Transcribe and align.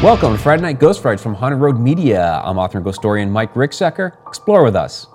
Welcome 0.00 0.36
to 0.36 0.38
Friday 0.40 0.62
Night 0.62 0.78
Ghost 0.78 1.02
Frights 1.02 1.20
from 1.20 1.34
Haunted 1.34 1.58
Road 1.58 1.80
Media. 1.80 2.40
I'm 2.44 2.56
author 2.56 2.78
and 2.78 2.84
ghost 2.84 2.98
historian 2.98 3.28
Mike 3.28 3.52
Ricksecker. 3.54 4.12
Explore 4.28 4.62
with 4.62 4.76
us. 4.76 5.08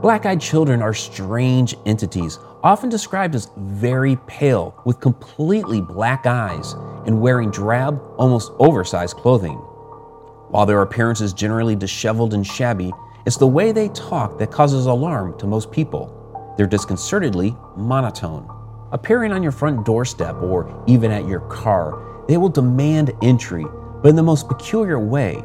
Black 0.00 0.26
eyed 0.26 0.40
children 0.40 0.80
are 0.80 0.94
strange 0.94 1.74
entities, 1.86 2.38
often 2.62 2.88
described 2.88 3.34
as 3.34 3.50
very 3.56 4.14
pale, 4.28 4.80
with 4.84 5.00
completely 5.00 5.80
black 5.80 6.24
eyes, 6.24 6.74
and 7.04 7.20
wearing 7.20 7.50
drab, 7.50 8.00
almost 8.16 8.52
oversized 8.60 9.16
clothing. 9.16 9.56
While 10.50 10.64
their 10.64 10.82
appearance 10.82 11.20
is 11.20 11.32
generally 11.32 11.74
disheveled 11.74 12.32
and 12.32 12.46
shabby, 12.46 12.92
it's 13.26 13.38
the 13.38 13.44
way 13.44 13.72
they 13.72 13.88
talk 13.88 14.38
that 14.38 14.52
causes 14.52 14.86
alarm 14.86 15.36
to 15.40 15.48
most 15.48 15.72
people. 15.72 16.54
They're 16.56 16.68
disconcertedly 16.68 17.56
monotone. 17.76 18.48
Appearing 18.92 19.32
on 19.32 19.42
your 19.42 19.50
front 19.50 19.84
doorstep 19.84 20.36
or 20.36 20.84
even 20.86 21.10
at 21.10 21.26
your 21.26 21.40
car, 21.40 22.17
they 22.28 22.36
will 22.36 22.50
demand 22.50 23.10
entry, 23.22 23.64
but 24.02 24.10
in 24.10 24.16
the 24.16 24.22
most 24.22 24.48
peculiar 24.48 24.98
way. 24.98 25.42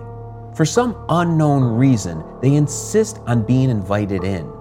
For 0.54 0.66
some 0.66 0.96
unknown 1.09 1.64
reason, 1.64 2.23
they 2.42 2.56
insist 2.56 3.20
on 3.26 3.44
being 3.44 3.70
invited 3.70 4.23
in. 4.23 4.52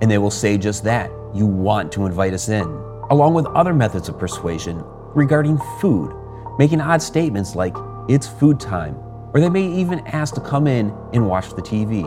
And 0.00 0.10
they 0.10 0.18
will 0.18 0.30
say 0.30 0.56
just 0.56 0.84
that 0.84 1.10
you 1.34 1.44
want 1.44 1.92
to 1.92 2.06
invite 2.06 2.32
us 2.32 2.48
in, 2.48 2.62
along 3.10 3.34
with 3.34 3.46
other 3.46 3.74
methods 3.74 4.08
of 4.08 4.18
persuasion 4.18 4.82
regarding 5.14 5.58
food, 5.80 6.14
making 6.58 6.80
odd 6.80 7.02
statements 7.02 7.54
like, 7.54 7.74
it's 8.08 8.26
food 8.26 8.58
time, 8.58 8.94
or 9.34 9.40
they 9.40 9.48
may 9.48 9.66
even 9.66 10.00
ask 10.06 10.34
to 10.34 10.40
come 10.40 10.66
in 10.66 10.92
and 11.12 11.28
watch 11.28 11.50
the 11.50 11.62
TV, 11.62 12.04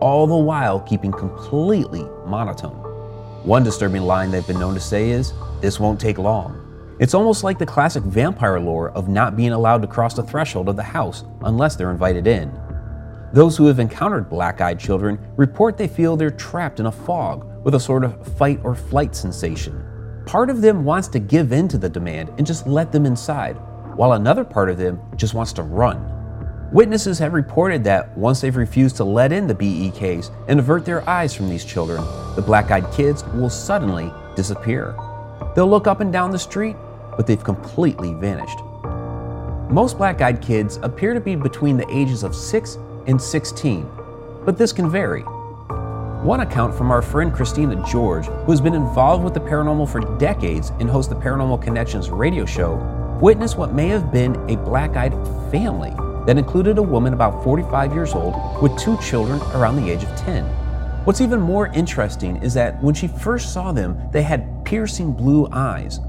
all 0.00 0.26
the 0.26 0.34
while 0.34 0.80
keeping 0.80 1.12
completely 1.12 2.04
monotone. 2.26 2.76
One 3.44 3.64
disturbing 3.64 4.02
line 4.02 4.30
they've 4.30 4.46
been 4.46 4.58
known 4.58 4.74
to 4.74 4.80
say 4.80 5.10
is, 5.10 5.32
This 5.60 5.78
won't 5.78 6.00
take 6.00 6.18
long. 6.18 6.69
It's 7.00 7.14
almost 7.14 7.42
like 7.42 7.58
the 7.58 7.64
classic 7.64 8.02
vampire 8.02 8.60
lore 8.60 8.90
of 8.90 9.08
not 9.08 9.34
being 9.34 9.52
allowed 9.52 9.80
to 9.80 9.88
cross 9.88 10.12
the 10.12 10.22
threshold 10.22 10.68
of 10.68 10.76
the 10.76 10.82
house 10.82 11.24
unless 11.40 11.74
they're 11.74 11.90
invited 11.90 12.26
in. 12.26 12.52
Those 13.32 13.56
who 13.56 13.64
have 13.68 13.78
encountered 13.78 14.28
black 14.28 14.60
eyed 14.60 14.78
children 14.78 15.18
report 15.34 15.78
they 15.78 15.88
feel 15.88 16.14
they're 16.14 16.30
trapped 16.30 16.78
in 16.78 16.84
a 16.84 16.92
fog 16.92 17.64
with 17.64 17.74
a 17.74 17.80
sort 17.80 18.04
of 18.04 18.26
fight 18.36 18.60
or 18.64 18.74
flight 18.74 19.16
sensation. 19.16 19.82
Part 20.26 20.50
of 20.50 20.60
them 20.60 20.84
wants 20.84 21.08
to 21.08 21.18
give 21.18 21.52
in 21.52 21.68
to 21.68 21.78
the 21.78 21.88
demand 21.88 22.34
and 22.36 22.46
just 22.46 22.66
let 22.66 22.92
them 22.92 23.06
inside, 23.06 23.54
while 23.96 24.12
another 24.12 24.44
part 24.44 24.68
of 24.68 24.76
them 24.76 25.00
just 25.16 25.32
wants 25.32 25.54
to 25.54 25.62
run. 25.62 26.06
Witnesses 26.70 27.18
have 27.18 27.32
reported 27.32 27.82
that 27.84 28.14
once 28.14 28.42
they've 28.42 28.54
refused 28.54 28.96
to 28.96 29.04
let 29.04 29.32
in 29.32 29.46
the 29.46 29.54
BEKs 29.54 30.30
and 30.48 30.60
avert 30.60 30.84
their 30.84 31.08
eyes 31.08 31.34
from 31.34 31.48
these 31.48 31.64
children, 31.64 32.04
the 32.36 32.42
black 32.42 32.70
eyed 32.70 32.92
kids 32.92 33.24
will 33.28 33.48
suddenly 33.48 34.12
disappear. 34.36 34.94
They'll 35.56 35.66
look 35.66 35.86
up 35.86 36.00
and 36.00 36.12
down 36.12 36.30
the 36.30 36.38
street 36.38 36.76
but 37.16 37.26
they've 37.26 37.42
completely 37.42 38.14
vanished. 38.14 38.58
Most 39.70 39.98
black 39.98 40.20
eyed 40.20 40.42
kids 40.42 40.78
appear 40.82 41.14
to 41.14 41.20
be 41.20 41.36
between 41.36 41.76
the 41.76 41.88
ages 41.94 42.22
of 42.22 42.34
6 42.34 42.78
and 43.06 43.20
16, 43.20 43.88
but 44.44 44.58
this 44.58 44.72
can 44.72 44.90
vary. 44.90 45.22
One 46.22 46.40
account 46.40 46.74
from 46.74 46.90
our 46.90 47.00
friend 47.00 47.32
Christina 47.32 47.82
George, 47.88 48.26
who 48.26 48.50
has 48.50 48.60
been 48.60 48.74
involved 48.74 49.24
with 49.24 49.32
the 49.32 49.40
paranormal 49.40 49.88
for 49.88 50.00
decades 50.18 50.70
and 50.80 50.90
hosts 50.90 51.08
the 51.08 51.18
Paranormal 51.18 51.62
Connections 51.62 52.10
radio 52.10 52.44
show, 52.44 52.76
witnessed 53.22 53.56
what 53.56 53.72
may 53.72 53.88
have 53.88 54.12
been 54.12 54.36
a 54.50 54.56
black 54.56 54.96
eyed 54.96 55.14
family 55.50 55.94
that 56.26 56.36
included 56.36 56.76
a 56.78 56.82
woman 56.82 57.14
about 57.14 57.42
45 57.42 57.94
years 57.94 58.12
old 58.12 58.34
with 58.62 58.76
two 58.78 58.98
children 58.98 59.40
around 59.54 59.76
the 59.76 59.90
age 59.90 60.02
of 60.02 60.14
10. 60.16 60.44
What's 61.04 61.22
even 61.22 61.40
more 61.40 61.68
interesting 61.68 62.36
is 62.42 62.52
that 62.54 62.82
when 62.82 62.94
she 62.94 63.08
first 63.08 63.54
saw 63.54 63.72
them, 63.72 63.98
they 64.12 64.22
had 64.22 64.64
piercing 64.66 65.12
blue 65.12 65.48
eyes, 65.50 66.00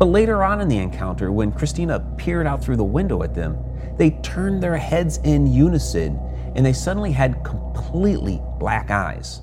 but 0.00 0.06
later 0.06 0.42
on 0.42 0.62
in 0.62 0.68
the 0.68 0.78
encounter, 0.78 1.30
when 1.30 1.52
Christina 1.52 2.00
peered 2.16 2.46
out 2.46 2.64
through 2.64 2.76
the 2.76 2.82
window 2.82 3.22
at 3.22 3.34
them, 3.34 3.58
they 3.98 4.12
turned 4.22 4.62
their 4.62 4.78
heads 4.78 5.18
in 5.24 5.46
unison 5.46 6.18
and 6.56 6.64
they 6.64 6.72
suddenly 6.72 7.12
had 7.12 7.44
completely 7.44 8.40
black 8.58 8.90
eyes. 8.90 9.42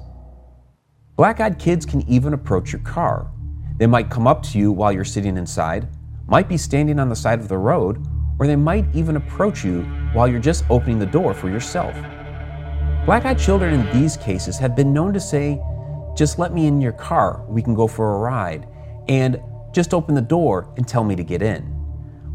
Black 1.16 1.40
eyed 1.40 1.59
kids 1.59 1.85
can 1.85 2.01
even 2.09 2.34
approach 2.34 2.72
your 2.72 2.81
car. 2.81 3.31
They 3.78 3.85
might 3.85 4.09
come 4.09 4.25
up 4.25 4.41
to 4.47 4.57
you 4.57 4.72
while 4.72 4.91
you're 4.91 5.06
sitting 5.06 5.38
inside, 5.38 5.90
might 6.25 6.50
be 6.50 6.57
standing 6.57 6.97
on 6.97 7.07
the 7.07 7.16
side 7.16 7.39
of 7.39 7.50
the 7.50 7.57
road, 7.59 8.03
or 8.39 8.47
they 8.47 8.56
might 8.56 8.88
even 8.95 9.16
approach 9.16 9.63
you 9.63 9.84
while 10.13 10.28
you're 10.28 10.39
just 10.39 10.66
opening 10.72 10.97
the 10.97 11.06
door 11.06 11.35
for 11.35 11.50
yourself. 11.50 11.94
Black 13.06 13.25
eyed 13.25 13.38
children 13.38 13.79
in 13.79 14.01
these 14.01 14.18
cases 14.18 14.57
have 14.57 14.75
been 14.75 14.91
known 14.91 15.13
to 15.13 15.19
say, 15.19 15.62
Just 16.16 16.39
let 16.39 16.51
me 16.51 16.66
in 16.66 16.81
your 16.81 16.94
car, 16.94 17.45
we 17.47 17.62
can 17.62 17.75
go 17.75 17.85
for 17.85 18.16
a 18.16 18.18
ride, 18.18 18.68
and 19.07 19.39
just 19.77 19.93
open 19.93 20.15
the 20.15 20.21
door 20.21 20.73
and 20.75 20.88
tell 20.88 21.03
me 21.03 21.15
to 21.15 21.23
get 21.23 21.43
in. 21.43 21.61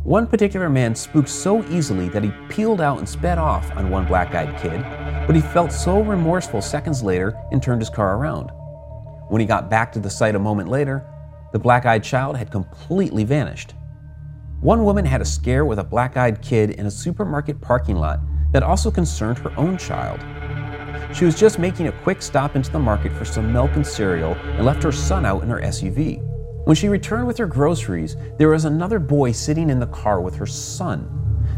One 0.05 0.29
particular 0.29 0.71
man 0.71 0.95
spooked 0.95 1.29
so 1.29 1.65
easily 1.71 2.09
that 2.11 2.23
he 2.23 2.31
peeled 2.49 2.81
out 2.81 2.99
and 2.99 3.09
sped 3.09 3.37
off 3.37 3.69
on 3.73 3.91
one 3.91 4.07
black 4.07 4.33
eyed 4.33 4.57
kid, 4.63 4.81
but 5.27 5.35
he 5.35 5.43
felt 5.43 5.73
so 5.73 6.03
remorseful 6.03 6.63
seconds 6.63 7.03
later 7.03 7.37
and 7.51 7.61
turned 7.61 7.81
his 7.81 7.91
car 7.91 8.17
around. 8.17 8.51
When 9.29 9.41
he 9.41 9.47
got 9.47 9.69
back 9.69 9.91
to 9.93 9.99
the 9.99 10.09
site 10.09 10.37
a 10.37 10.39
moment 10.39 10.69
later, 10.69 11.05
the 11.53 11.59
black 11.59 11.85
eyed 11.85 12.05
child 12.05 12.37
had 12.37 12.53
completely 12.53 13.25
vanished. 13.25 13.75
One 14.61 14.85
woman 14.85 15.05
had 15.05 15.21
a 15.21 15.25
scare 15.25 15.65
with 15.65 15.81
a 15.81 15.85
black 15.85 16.17
eyed 16.17 16.43
kid 16.43 16.71
in 16.71 16.87
a 16.87 16.93
supermarket 16.93 17.61
parking 17.61 17.97
lot 17.97 18.21
that 18.53 18.63
also 18.63 18.89
concerned 18.89 19.39
her 19.39 19.53
own 19.59 19.79
child. 19.79 20.21
She 21.13 21.25
was 21.25 21.35
just 21.35 21.59
making 21.59 21.89
a 21.89 22.03
quick 22.05 22.23
stop 22.23 22.55
into 22.55 22.71
the 22.71 22.79
market 22.79 23.11
for 23.11 23.25
some 23.25 23.53
milk 23.53 23.73
and 23.75 23.85
cereal 23.85 24.35
and 24.35 24.65
left 24.65 24.85
her 24.85 24.93
son 24.93 25.27
out 25.27 25.43
in 25.43 25.49
her 25.49 25.61
SUV. 25.61 26.32
When 26.65 26.77
she 26.77 26.89
returned 26.89 27.27
with 27.27 27.39
her 27.39 27.47
groceries, 27.47 28.17
there 28.39 28.51
was 28.51 28.67
another 28.67 29.01
boy 29.01 29.33
sitting 29.33 29.69
in 29.69 29.81
the 29.81 29.87
car 29.89 30.21
with 30.21 30.37
her 30.37 30.47
son. 30.47 31.09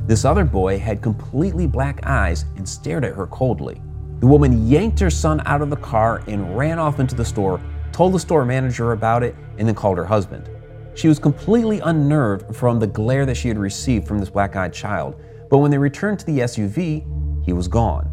This 0.06 0.24
other 0.24 0.44
boy 0.44 0.78
had 0.78 1.02
completely 1.02 1.66
black 1.66 2.00
eyes 2.06 2.46
and 2.56 2.66
stared 2.66 3.04
at 3.04 3.14
her 3.14 3.26
coldly. 3.26 3.82
The 4.20 4.26
woman 4.26 4.66
yanked 4.66 4.98
her 5.00 5.10
son 5.10 5.42
out 5.44 5.60
of 5.60 5.68
the 5.68 5.76
car 5.76 6.22
and 6.26 6.56
ran 6.56 6.78
off 6.78 7.00
into 7.00 7.14
the 7.14 7.24
store, 7.24 7.60
told 7.92 8.14
the 8.14 8.18
store 8.18 8.46
manager 8.46 8.92
about 8.92 9.22
it, 9.22 9.36
and 9.58 9.68
then 9.68 9.74
called 9.74 9.98
her 9.98 10.06
husband. 10.06 10.48
She 10.94 11.08
was 11.08 11.18
completely 11.18 11.80
unnerved 11.80 12.56
from 12.56 12.80
the 12.80 12.86
glare 12.86 13.26
that 13.26 13.36
she 13.36 13.48
had 13.48 13.58
received 13.58 14.08
from 14.08 14.18
this 14.18 14.30
black 14.30 14.56
eyed 14.56 14.72
child, 14.72 15.20
but 15.50 15.58
when 15.58 15.70
they 15.70 15.78
returned 15.78 16.18
to 16.20 16.26
the 16.26 16.38
SUV, 16.38 17.44
he 17.44 17.52
was 17.52 17.68
gone. 17.68 18.10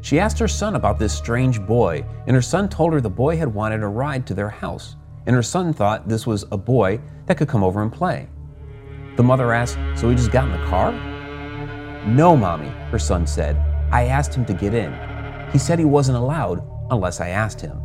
She 0.00 0.18
asked 0.18 0.40
her 0.40 0.48
son 0.48 0.74
about 0.74 0.98
this 0.98 1.16
strange 1.16 1.60
boy, 1.60 2.04
and 2.26 2.34
her 2.34 2.42
son 2.42 2.68
told 2.68 2.92
her 2.94 3.00
the 3.00 3.08
boy 3.08 3.36
had 3.36 3.54
wanted 3.54 3.84
a 3.84 3.88
ride 3.88 4.26
to 4.26 4.34
their 4.34 4.50
house 4.50 4.95
and 5.26 5.34
her 5.34 5.42
son 5.42 5.72
thought 5.72 6.08
this 6.08 6.26
was 6.26 6.44
a 6.52 6.56
boy 6.56 7.00
that 7.26 7.36
could 7.36 7.48
come 7.48 7.64
over 7.64 7.82
and 7.82 7.92
play. 7.92 8.28
The 9.16 9.22
mother 9.22 9.52
asked, 9.52 9.78
So 9.96 10.08
he 10.08 10.16
just 10.16 10.30
got 10.30 10.44
in 10.44 10.52
the 10.52 10.66
car? 10.66 10.92
No, 12.06 12.36
mommy, 12.36 12.68
her 12.90 12.98
son 12.98 13.26
said. 13.26 13.56
I 13.90 14.04
asked 14.04 14.34
him 14.34 14.44
to 14.46 14.54
get 14.54 14.74
in. 14.74 14.92
He 15.52 15.58
said 15.58 15.78
he 15.78 15.84
wasn't 15.84 16.18
allowed 16.18 16.62
unless 16.90 17.20
I 17.20 17.28
asked 17.28 17.60
him. 17.60 17.76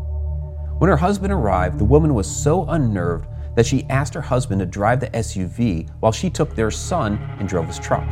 When 0.77 0.89
her 0.89 0.97
husband 0.97 1.31
arrived, 1.31 1.79
the 1.79 1.85
woman 1.85 2.13
was 2.13 2.29
so 2.29 2.65
unnerved 2.65 3.27
that 3.55 3.65
she 3.65 3.85
asked 3.89 4.13
her 4.13 4.21
husband 4.21 4.59
to 4.59 4.65
drive 4.65 4.99
the 4.99 5.09
SUV 5.09 5.89
while 5.99 6.11
she 6.11 6.29
took 6.29 6.55
their 6.55 6.71
son 6.71 7.17
and 7.39 7.47
drove 7.47 7.67
his 7.67 7.79
truck. 7.79 8.07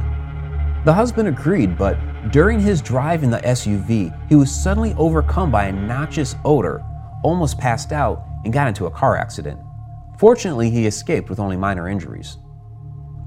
The 0.86 0.94
husband 0.94 1.28
agreed, 1.28 1.78
but 1.78 1.98
during 2.32 2.60
his 2.60 2.82
drive 2.82 3.24
in 3.24 3.32
the 3.32 3.40
SUV, 3.40 4.30
he 4.30 4.36
was 4.36 4.50
suddenly 4.52 4.94
overcome 4.98 5.52
by 5.52 5.66
a 5.66 5.72
noxious 5.72 6.36
odor, 6.46 6.84
almost 7.24 7.58
passed 7.58 7.92
out, 7.92 8.24
and 8.44 8.54
got 8.54 8.68
into 8.68 8.86
a 8.86 8.92
car 8.92 9.18
accident. 9.18 9.60
Fortunately, 10.18 10.70
he 10.70 10.86
escaped 10.86 11.30
with 11.30 11.40
only 11.40 11.58
minor 11.58 11.88
injuries. 11.88 12.38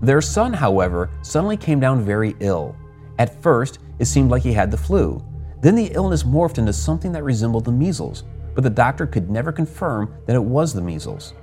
Their 0.02 0.20
son, 0.20 0.52
however, 0.52 1.10
suddenly 1.22 1.56
came 1.56 1.80
down 1.80 2.04
very 2.04 2.34
ill. 2.40 2.76
At 3.18 3.40
first, 3.42 3.78
it 3.98 4.06
seemed 4.06 4.30
like 4.30 4.42
he 4.42 4.52
had 4.52 4.70
the 4.70 4.76
flu. 4.76 5.24
Then 5.62 5.76
the 5.76 5.92
illness 5.94 6.24
morphed 6.24 6.58
into 6.58 6.72
something 6.72 7.12
that 7.12 7.22
resembled 7.22 7.64
the 7.64 7.72
measles, 7.72 8.24
but 8.54 8.64
the 8.64 8.70
doctor 8.70 9.06
could 9.06 9.30
never 9.30 9.52
confirm 9.52 10.12
that 10.26 10.36
it 10.36 10.42
was 10.42 10.74
the 10.74 10.82
measles. 10.82 11.34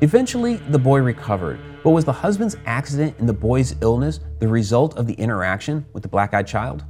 Eventually, 0.00 0.56
the 0.56 0.78
boy 0.78 0.98
recovered, 0.98 1.60
but 1.82 1.90
was 1.90 2.04
the 2.04 2.12
husband's 2.12 2.56
accident 2.66 3.14
and 3.18 3.28
the 3.28 3.32
boy's 3.32 3.76
illness 3.80 4.20
the 4.40 4.48
result 4.48 4.96
of 4.98 5.06
the 5.06 5.14
interaction 5.14 5.86
with 5.92 6.02
the 6.02 6.08
black 6.08 6.34
eyed 6.34 6.46
child? 6.46 6.84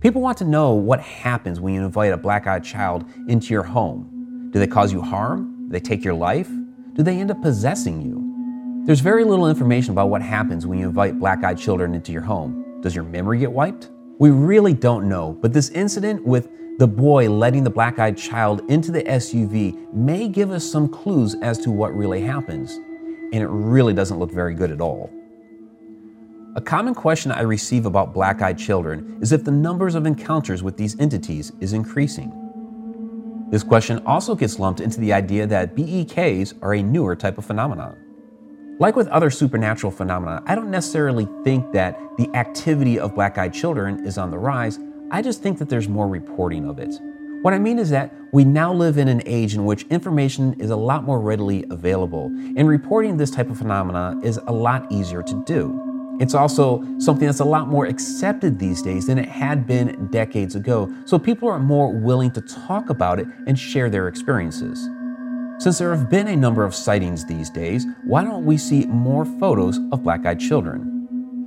People 0.00 0.20
want 0.20 0.38
to 0.38 0.44
know 0.44 0.74
what 0.74 1.00
happens 1.00 1.58
when 1.58 1.74
you 1.74 1.84
invite 1.84 2.12
a 2.12 2.16
black 2.16 2.46
eyed 2.46 2.62
child 2.62 3.04
into 3.26 3.48
your 3.48 3.64
home. 3.64 4.17
Do 4.50 4.58
they 4.58 4.66
cause 4.66 4.92
you 4.92 5.02
harm? 5.02 5.66
Do 5.66 5.72
they 5.72 5.80
take 5.80 6.04
your 6.04 6.14
life? 6.14 6.48
Do 6.94 7.02
they 7.02 7.18
end 7.18 7.30
up 7.30 7.42
possessing 7.42 8.00
you? 8.00 8.84
There's 8.86 9.00
very 9.00 9.24
little 9.24 9.48
information 9.48 9.92
about 9.92 10.08
what 10.08 10.22
happens 10.22 10.66
when 10.66 10.78
you 10.78 10.86
invite 10.88 11.18
black 11.18 11.44
eyed 11.44 11.58
children 11.58 11.94
into 11.94 12.10
your 12.10 12.22
home. 12.22 12.80
Does 12.80 12.94
your 12.94 13.04
memory 13.04 13.38
get 13.38 13.52
wiped? 13.52 13.90
We 14.18 14.30
really 14.30 14.72
don't 14.72 15.08
know, 15.08 15.36
but 15.40 15.52
this 15.52 15.68
incident 15.70 16.24
with 16.24 16.48
the 16.78 16.86
boy 16.86 17.28
letting 17.28 17.64
the 17.64 17.70
black 17.70 17.98
eyed 17.98 18.16
child 18.16 18.62
into 18.70 18.90
the 18.90 19.02
SUV 19.02 19.92
may 19.92 20.28
give 20.28 20.50
us 20.50 20.64
some 20.64 20.88
clues 20.88 21.34
as 21.42 21.58
to 21.58 21.70
what 21.70 21.94
really 21.94 22.22
happens, 22.22 22.72
and 22.72 23.34
it 23.34 23.48
really 23.48 23.92
doesn't 23.92 24.18
look 24.18 24.32
very 24.32 24.54
good 24.54 24.70
at 24.70 24.80
all. 24.80 25.10
A 26.56 26.60
common 26.60 26.94
question 26.94 27.30
I 27.30 27.42
receive 27.42 27.84
about 27.84 28.14
black 28.14 28.42
eyed 28.42 28.58
children 28.58 29.18
is 29.20 29.32
if 29.32 29.44
the 29.44 29.50
numbers 29.50 29.94
of 29.94 30.06
encounters 30.06 30.62
with 30.62 30.76
these 30.76 30.98
entities 30.98 31.52
is 31.60 31.74
increasing. 31.74 32.47
This 33.50 33.62
question 33.62 34.02
also 34.04 34.34
gets 34.34 34.58
lumped 34.58 34.80
into 34.80 35.00
the 35.00 35.12
idea 35.12 35.46
that 35.46 35.74
BEKs 35.74 36.54
are 36.60 36.74
a 36.74 36.82
newer 36.82 37.16
type 37.16 37.38
of 37.38 37.46
phenomenon. 37.46 37.96
Like 38.78 38.94
with 38.94 39.08
other 39.08 39.30
supernatural 39.30 39.90
phenomena, 39.90 40.42
I 40.46 40.54
don't 40.54 40.70
necessarily 40.70 41.26
think 41.44 41.72
that 41.72 41.98
the 42.18 42.28
activity 42.34 42.98
of 42.98 43.14
black 43.14 43.38
eyed 43.38 43.54
children 43.54 44.06
is 44.06 44.18
on 44.18 44.30
the 44.30 44.38
rise. 44.38 44.78
I 45.10 45.22
just 45.22 45.42
think 45.42 45.58
that 45.58 45.70
there's 45.70 45.88
more 45.88 46.06
reporting 46.06 46.68
of 46.68 46.78
it. 46.78 46.94
What 47.40 47.54
I 47.54 47.58
mean 47.58 47.78
is 47.78 47.88
that 47.90 48.12
we 48.32 48.44
now 48.44 48.72
live 48.72 48.98
in 48.98 49.08
an 49.08 49.22
age 49.24 49.54
in 49.54 49.64
which 49.64 49.84
information 49.84 50.60
is 50.60 50.68
a 50.68 50.76
lot 50.76 51.04
more 51.04 51.18
readily 51.18 51.64
available, 51.70 52.26
and 52.26 52.68
reporting 52.68 53.16
this 53.16 53.30
type 53.30 53.48
of 53.48 53.56
phenomena 53.56 54.20
is 54.22 54.36
a 54.46 54.52
lot 54.52 54.92
easier 54.92 55.22
to 55.22 55.44
do. 55.46 55.87
It's 56.20 56.34
also 56.34 56.84
something 56.98 57.26
that's 57.26 57.40
a 57.40 57.44
lot 57.44 57.68
more 57.68 57.86
accepted 57.86 58.58
these 58.58 58.82
days 58.82 59.06
than 59.06 59.18
it 59.18 59.28
had 59.28 59.66
been 59.66 60.08
decades 60.08 60.56
ago, 60.56 60.92
so 61.04 61.18
people 61.18 61.48
are 61.48 61.60
more 61.60 61.92
willing 61.92 62.32
to 62.32 62.40
talk 62.40 62.90
about 62.90 63.20
it 63.20 63.26
and 63.46 63.58
share 63.58 63.88
their 63.88 64.08
experiences. 64.08 64.88
Since 65.58 65.78
there 65.78 65.94
have 65.94 66.08
been 66.08 66.28
a 66.28 66.36
number 66.36 66.64
of 66.64 66.74
sightings 66.74 67.24
these 67.24 67.50
days, 67.50 67.86
why 68.04 68.22
don't 68.22 68.44
we 68.44 68.56
see 68.56 68.86
more 68.86 69.24
photos 69.24 69.78
of 69.92 70.02
black 70.02 70.24
eyed 70.26 70.40
children? 70.40 70.98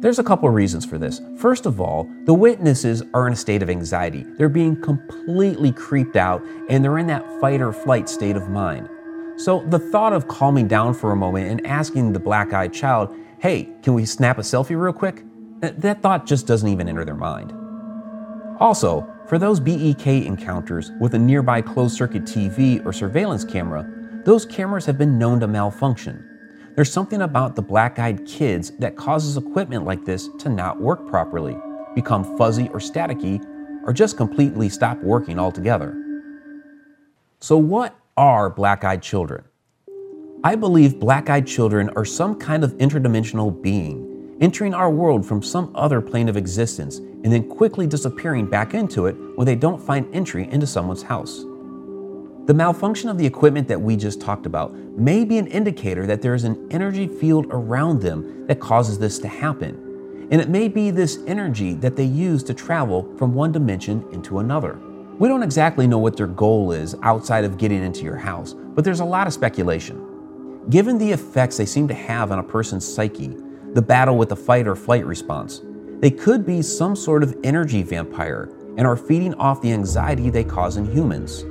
There's 0.01 0.19
a 0.19 0.23
couple 0.23 0.49
of 0.49 0.55
reasons 0.55 0.83
for 0.83 0.97
this. 0.97 1.21
First 1.37 1.65
of 1.65 1.79
all, 1.79 2.09
the 2.25 2.33
witnesses 2.33 3.03
are 3.13 3.27
in 3.27 3.33
a 3.33 3.35
state 3.35 3.61
of 3.61 3.69
anxiety. 3.69 4.25
They're 4.37 4.49
being 4.49 4.81
completely 4.81 5.71
creeped 5.71 6.15
out 6.15 6.43
and 6.69 6.83
they're 6.83 6.97
in 6.97 7.07
that 7.07 7.23
fight 7.39 7.61
or 7.61 7.71
flight 7.71 8.09
state 8.09 8.35
of 8.35 8.49
mind. 8.49 8.89
So 9.37 9.63
the 9.69 9.79
thought 9.79 10.11
of 10.11 10.27
calming 10.27 10.67
down 10.67 10.93
for 10.93 11.11
a 11.11 11.15
moment 11.15 11.51
and 11.51 11.65
asking 11.67 12.13
the 12.13 12.19
black 12.19 12.51
eyed 12.51 12.73
child, 12.73 13.15
hey, 13.41 13.67
can 13.81 13.95
we 13.95 14.05
snap 14.05 14.37
a 14.37 14.41
selfie 14.41 14.79
real 14.79 14.93
quick? 14.93 15.23
That 15.61 16.03
thought 16.03 16.27
just 16.27 16.45
doesn't 16.45 16.69
even 16.69 16.87
enter 16.87 17.03
their 17.03 17.15
mind. 17.15 17.51
Also, 18.59 19.07
for 19.27 19.39
those 19.39 19.59
BEK 19.59 20.05
encounters 20.05 20.91
with 20.99 21.15
a 21.15 21.19
nearby 21.19 21.59
closed 21.59 21.97
circuit 21.97 22.23
TV 22.23 22.85
or 22.85 22.93
surveillance 22.93 23.43
camera, 23.43 23.89
those 24.25 24.45
cameras 24.45 24.85
have 24.85 24.99
been 24.99 25.17
known 25.17 25.39
to 25.39 25.47
malfunction. 25.47 26.23
There's 26.75 26.93
something 26.93 27.23
about 27.23 27.55
the 27.55 27.63
black 27.63 27.97
eyed 27.97 28.27
kids 28.27 28.71
that 28.77 28.95
causes 28.95 29.37
equipment 29.37 29.85
like 29.85 30.05
this 30.05 30.29
to 30.39 30.49
not 30.49 30.79
work 30.79 31.07
properly, 31.07 31.57
become 31.95 32.37
fuzzy 32.37 32.69
or 32.69 32.79
staticky, 32.79 33.43
or 33.87 33.91
just 33.91 34.17
completely 34.17 34.69
stop 34.69 34.99
working 34.99 35.39
altogether. 35.39 35.97
So, 37.39 37.57
what 37.57 37.95
are 38.15 38.51
black 38.51 38.83
eyed 38.83 39.01
children? 39.01 39.45
I 40.43 40.55
believe 40.55 40.99
black 40.99 41.29
eyed 41.29 41.45
children 41.45 41.89
are 41.89 42.03
some 42.03 42.33
kind 42.33 42.63
of 42.63 42.73
interdimensional 42.79 43.61
being, 43.61 44.37
entering 44.41 44.73
our 44.73 44.89
world 44.89 45.23
from 45.23 45.43
some 45.43 45.71
other 45.75 46.01
plane 46.01 46.27
of 46.27 46.35
existence 46.35 46.97
and 46.97 47.31
then 47.31 47.47
quickly 47.47 47.85
disappearing 47.85 48.47
back 48.47 48.73
into 48.73 49.05
it 49.05 49.15
when 49.35 49.45
they 49.45 49.53
don't 49.53 49.79
find 49.79 50.11
entry 50.15 50.49
into 50.49 50.65
someone's 50.65 51.03
house. 51.03 51.45
The 52.47 52.55
malfunction 52.55 53.07
of 53.07 53.19
the 53.19 53.25
equipment 53.25 53.67
that 53.67 53.79
we 53.79 53.95
just 53.95 54.19
talked 54.19 54.47
about 54.47 54.73
may 54.73 55.25
be 55.25 55.37
an 55.37 55.45
indicator 55.45 56.07
that 56.07 56.23
there 56.23 56.33
is 56.33 56.43
an 56.43 56.67
energy 56.71 57.07
field 57.07 57.45
around 57.51 58.01
them 58.01 58.47
that 58.47 58.59
causes 58.59 58.97
this 58.97 59.19
to 59.19 59.27
happen. 59.27 60.27
And 60.31 60.41
it 60.41 60.49
may 60.49 60.67
be 60.67 60.89
this 60.89 61.19
energy 61.27 61.75
that 61.75 61.95
they 61.95 62.05
use 62.05 62.41
to 62.45 62.55
travel 62.55 63.15
from 63.15 63.35
one 63.35 63.51
dimension 63.51 64.03
into 64.11 64.39
another. 64.39 64.79
We 65.19 65.27
don't 65.27 65.43
exactly 65.43 65.85
know 65.85 65.99
what 65.99 66.17
their 66.17 66.25
goal 66.25 66.71
is 66.71 66.95
outside 67.03 67.43
of 67.43 67.59
getting 67.59 67.83
into 67.83 68.01
your 68.01 68.17
house, 68.17 68.55
but 68.55 68.83
there's 68.83 69.01
a 69.01 69.05
lot 69.05 69.27
of 69.27 69.33
speculation. 69.33 70.07
Given 70.69 70.97
the 70.97 71.11
effects 71.11 71.57
they 71.57 71.65
seem 71.65 71.87
to 71.87 71.93
have 71.93 72.31
on 72.31 72.39
a 72.39 72.43
person's 72.43 72.87
psyche, 72.87 73.35
the 73.73 73.81
battle 73.81 74.15
with 74.15 74.29
the 74.29 74.35
fight 74.35 74.67
or 74.67 74.75
flight 74.75 75.05
response, 75.05 75.61
they 75.99 76.11
could 76.11 76.45
be 76.45 76.61
some 76.61 76.95
sort 76.95 77.23
of 77.23 77.35
energy 77.43 77.81
vampire 77.83 78.49
and 78.77 78.85
are 78.85 78.95
feeding 78.95 79.33
off 79.35 79.61
the 79.61 79.73
anxiety 79.73 80.29
they 80.29 80.43
cause 80.43 80.77
in 80.77 80.85
humans. 80.85 81.45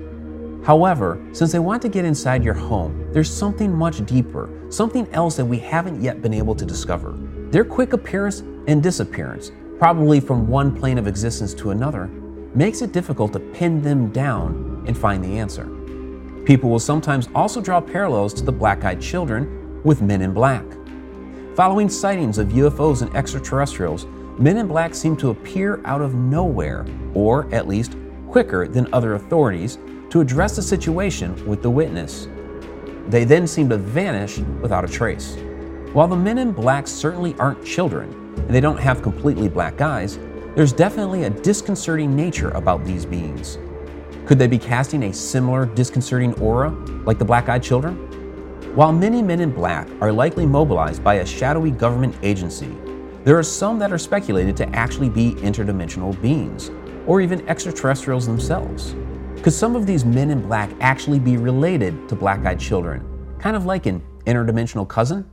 However, 0.64 1.20
since 1.32 1.52
they 1.52 1.58
want 1.58 1.82
to 1.82 1.88
get 1.88 2.04
inside 2.04 2.44
your 2.44 2.54
home, 2.54 3.12
there's 3.12 3.32
something 3.32 3.74
much 3.74 4.04
deeper, 4.06 4.48
something 4.68 5.08
else 5.12 5.36
that 5.36 5.44
we 5.44 5.58
haven't 5.58 6.00
yet 6.00 6.22
been 6.22 6.34
able 6.34 6.54
to 6.54 6.64
discover. 6.64 7.14
Their 7.50 7.64
quick 7.64 7.92
appearance 7.92 8.40
and 8.68 8.82
disappearance, 8.82 9.50
probably 9.78 10.20
from 10.20 10.46
one 10.46 10.74
plane 10.74 10.98
of 10.98 11.08
existence 11.08 11.52
to 11.54 11.70
another, 11.70 12.06
makes 12.54 12.80
it 12.80 12.92
difficult 12.92 13.32
to 13.32 13.40
pin 13.40 13.82
them 13.82 14.10
down 14.12 14.84
and 14.86 14.96
find 14.96 15.24
the 15.24 15.38
answer. 15.38 15.79
People 16.44 16.70
will 16.70 16.78
sometimes 16.78 17.28
also 17.34 17.60
draw 17.60 17.80
parallels 17.80 18.32
to 18.34 18.42
the 18.42 18.52
black 18.52 18.84
eyed 18.84 19.00
children 19.00 19.82
with 19.84 20.02
Men 20.02 20.22
in 20.22 20.32
Black. 20.32 20.64
Following 21.54 21.88
sightings 21.88 22.38
of 22.38 22.48
UFOs 22.48 23.02
and 23.02 23.14
extraterrestrials, 23.14 24.06
Men 24.38 24.56
in 24.56 24.66
Black 24.66 24.94
seem 24.94 25.16
to 25.18 25.30
appear 25.30 25.82
out 25.84 26.00
of 26.00 26.14
nowhere, 26.14 26.86
or 27.12 27.52
at 27.54 27.68
least 27.68 27.96
quicker 28.28 28.66
than 28.66 28.88
other 28.94 29.14
authorities, 29.14 29.78
to 30.08 30.20
address 30.20 30.56
the 30.56 30.62
situation 30.62 31.46
with 31.46 31.62
the 31.62 31.70
witness. 31.70 32.26
They 33.08 33.24
then 33.24 33.46
seem 33.46 33.68
to 33.68 33.76
vanish 33.76 34.38
without 34.62 34.84
a 34.84 34.88
trace. 34.88 35.36
While 35.92 36.08
the 36.08 36.16
men 36.16 36.38
in 36.38 36.52
black 36.52 36.86
certainly 36.86 37.34
aren't 37.38 37.64
children, 37.64 38.12
and 38.36 38.50
they 38.50 38.60
don't 38.60 38.78
have 38.78 39.02
completely 39.02 39.48
black 39.48 39.80
eyes, 39.80 40.18
there's 40.54 40.72
definitely 40.72 41.24
a 41.24 41.30
disconcerting 41.30 42.16
nature 42.16 42.50
about 42.50 42.84
these 42.84 43.04
beings. 43.04 43.58
Could 44.30 44.38
they 44.38 44.46
be 44.46 44.60
casting 44.60 45.02
a 45.02 45.12
similar 45.12 45.66
disconcerting 45.66 46.34
aura 46.34 46.70
like 47.04 47.18
the 47.18 47.24
black 47.24 47.48
eyed 47.48 47.64
children? 47.64 47.96
While 48.76 48.92
many 48.92 49.22
men 49.22 49.40
in 49.40 49.50
black 49.50 49.88
are 50.00 50.12
likely 50.12 50.46
mobilized 50.46 51.02
by 51.02 51.14
a 51.14 51.26
shadowy 51.26 51.72
government 51.72 52.14
agency, 52.22 52.72
there 53.24 53.36
are 53.36 53.42
some 53.42 53.76
that 53.80 53.90
are 53.90 53.98
speculated 53.98 54.56
to 54.58 54.68
actually 54.68 55.08
be 55.08 55.32
interdimensional 55.40 56.14
beings, 56.22 56.70
or 57.08 57.20
even 57.20 57.44
extraterrestrials 57.48 58.24
themselves. 58.24 58.94
Could 59.42 59.52
some 59.52 59.74
of 59.74 59.84
these 59.84 60.04
men 60.04 60.30
in 60.30 60.42
black 60.42 60.70
actually 60.80 61.18
be 61.18 61.36
related 61.36 62.08
to 62.08 62.14
black 62.14 62.46
eyed 62.46 62.60
children, 62.60 63.04
kind 63.40 63.56
of 63.56 63.66
like 63.66 63.86
an 63.86 64.00
interdimensional 64.26 64.86
cousin? 64.86 65.28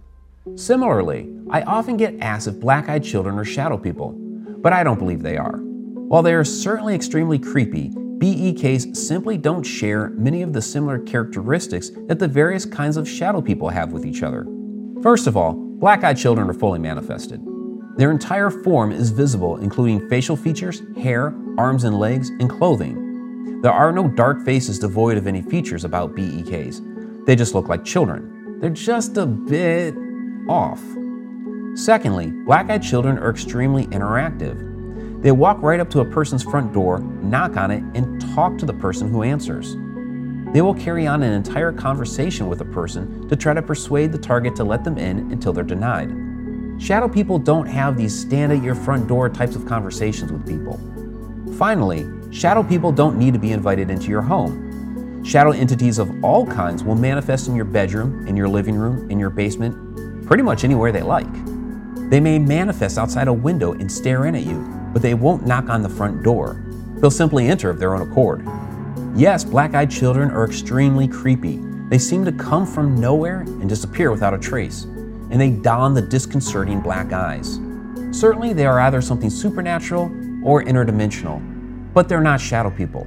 Similarly, 0.55 1.29
I 1.51 1.61
often 1.61 1.97
get 1.97 2.19
asked 2.19 2.47
if 2.47 2.59
black 2.59 2.89
eyed 2.89 3.03
children 3.03 3.37
are 3.37 3.45
shadow 3.45 3.77
people, 3.77 4.13
but 4.57 4.73
I 4.73 4.83
don't 4.83 4.97
believe 4.97 5.21
they 5.21 5.37
are. 5.37 5.57
While 5.57 6.23
they 6.23 6.33
are 6.33 6.43
certainly 6.43 6.95
extremely 6.95 7.37
creepy, 7.37 7.93
BEKs 8.19 8.95
simply 8.95 9.37
don't 9.37 9.63
share 9.63 10.09
many 10.09 10.41
of 10.41 10.51
the 10.51 10.61
similar 10.61 10.97
characteristics 10.97 11.91
that 12.07 12.17
the 12.17 12.27
various 12.27 12.65
kinds 12.65 12.97
of 12.97 13.07
shadow 13.07 13.41
people 13.41 13.69
have 13.69 13.91
with 13.91 14.05
each 14.05 14.23
other. 14.23 14.47
First 15.03 15.27
of 15.27 15.37
all, 15.37 15.53
black 15.53 16.03
eyed 16.03 16.17
children 16.17 16.49
are 16.49 16.53
fully 16.53 16.79
manifested. 16.79 17.45
Their 17.95 18.09
entire 18.09 18.49
form 18.49 18.91
is 18.91 19.11
visible, 19.11 19.57
including 19.57 20.09
facial 20.09 20.35
features, 20.35 20.81
hair, 20.99 21.35
arms 21.59 21.83
and 21.83 21.99
legs, 21.99 22.29
and 22.29 22.49
clothing. 22.49 23.61
There 23.61 23.71
are 23.71 23.91
no 23.91 24.07
dark 24.07 24.43
faces 24.43 24.79
devoid 24.79 25.17
of 25.17 25.27
any 25.27 25.43
features 25.43 25.83
about 25.83 26.15
BEKs. 26.15 27.25
They 27.25 27.35
just 27.35 27.53
look 27.53 27.67
like 27.67 27.83
children. 27.83 28.59
They're 28.59 28.69
just 28.71 29.17
a 29.17 29.25
bit 29.25 29.93
off. 30.49 30.81
Secondly, 31.75 32.31
black 32.45 32.71
eyed 32.71 32.81
children 32.81 33.19
are 33.19 33.29
extremely 33.29 33.85
interactive. 33.87 34.76
They 35.21 35.31
walk 35.31 35.61
right 35.61 35.79
up 35.79 35.89
to 35.91 36.01
a 36.01 36.05
person's 36.05 36.43
front 36.43 36.73
door, 36.73 36.99
knock 36.99 37.57
on 37.57 37.71
it, 37.71 37.83
and 37.95 38.21
talk 38.35 38.57
to 38.59 38.65
the 38.65 38.73
person 38.73 39.09
who 39.09 39.23
answers. 39.23 39.75
They 40.53 40.61
will 40.61 40.75
carry 40.75 41.07
on 41.07 41.23
an 41.23 41.33
entire 41.33 41.71
conversation 41.71 42.47
with 42.47 42.61
a 42.61 42.65
person 42.65 43.27
to 43.27 43.35
try 43.35 43.53
to 43.53 43.61
persuade 43.61 44.11
the 44.11 44.17
target 44.17 44.55
to 44.57 44.63
let 44.63 44.83
them 44.83 44.97
in 44.97 45.31
until 45.31 45.53
they're 45.53 45.63
denied. 45.63 46.11
Shadow 46.79 47.09
people 47.09 47.39
don't 47.39 47.65
have 47.65 47.97
these 47.97 48.17
stand 48.17 48.51
at 48.51 48.61
your 48.61 48.75
front 48.75 49.07
door 49.07 49.27
types 49.27 49.55
of 49.55 49.65
conversations 49.65 50.31
with 50.31 50.47
people. 50.47 50.79
Finally, 51.57 52.05
shadow 52.31 52.61
people 52.61 52.91
don't 52.91 53.17
need 53.17 53.33
to 53.33 53.39
be 53.39 53.51
invited 53.51 53.89
into 53.89 54.09
your 54.09 54.21
home. 54.21 55.23
Shadow 55.25 55.51
entities 55.51 55.97
of 55.97 56.23
all 56.23 56.45
kinds 56.45 56.83
will 56.83 56.95
manifest 56.95 57.47
in 57.47 57.55
your 57.55 57.65
bedroom, 57.65 58.27
in 58.27 58.37
your 58.37 58.47
living 58.47 58.75
room, 58.75 59.09
in 59.09 59.17
your 59.17 59.31
basement, 59.31 60.27
pretty 60.27 60.43
much 60.43 60.63
anywhere 60.63 60.91
they 60.91 61.01
like. 61.01 61.27
They 62.09 62.19
may 62.19 62.37
manifest 62.37 62.99
outside 62.99 63.27
a 63.27 63.33
window 63.33 63.73
and 63.73 63.91
stare 63.91 64.27
in 64.27 64.35
at 64.35 64.43
you, 64.43 64.76
but 64.97 65.03
they 65.03 65.13
won't 65.13 65.45
knock 65.45 65.69
on 65.69 65.83
the 65.83 65.89
front 65.89 66.23
door. 66.23 66.59
They'll 66.95 67.11
simply 67.11 67.49
enter 67.49 67.69
of 67.69 67.77
their 67.77 67.93
own 67.93 68.09
accord. 68.09 68.43
Yes, 69.15 69.43
black 69.43 69.75
eyed 69.75 69.91
children 69.91 70.31
are 70.31 70.43
extremely 70.43 71.07
creepy. 71.07 71.59
They 71.87 71.99
seem 71.99 72.25
to 72.25 72.31
come 72.31 72.65
from 72.65 72.99
nowhere 72.99 73.41
and 73.41 73.69
disappear 73.69 74.09
without 74.09 74.33
a 74.33 74.39
trace, 74.39 74.85
and 74.85 75.39
they 75.39 75.51
don 75.51 75.93
the 75.93 76.01
disconcerting 76.01 76.81
black 76.81 77.13
eyes. 77.13 77.59
Certainly, 78.09 78.53
they 78.53 78.65
are 78.65 78.79
either 78.79 78.99
something 78.99 79.29
supernatural 79.29 80.05
or 80.43 80.63
interdimensional, 80.63 81.43
but 81.93 82.09
they're 82.09 82.19
not 82.19 82.41
shadow 82.41 82.71
people, 82.71 83.05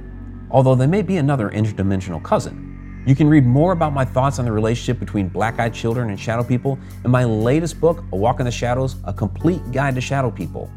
although 0.49 0.75
they 0.75 0.87
may 0.87 1.01
be 1.01 1.17
another 1.17 1.49
interdimensional 1.49 2.23
cousin. 2.23 3.03
You 3.05 3.15
can 3.15 3.27
read 3.27 3.45
more 3.45 3.73
about 3.73 3.91
my 3.91 4.05
thoughts 4.05 4.39
on 4.39 4.45
the 4.45 4.51
relationship 4.53 4.97
between 4.97 5.27
black 5.27 5.59
eyed 5.59 5.73
children 5.73 6.09
and 6.09 6.17
shadow 6.17 6.43
people 6.43 6.79
in 7.03 7.11
my 7.11 7.25
latest 7.25 7.81
book, 7.81 8.05
A 8.13 8.15
Walk 8.15 8.39
in 8.39 8.45
the 8.45 8.51
Shadows 8.51 8.95
A 9.03 9.11
Complete 9.11 9.73
Guide 9.73 9.95
to 9.95 10.01
Shadow 10.01 10.31
People. 10.31 10.71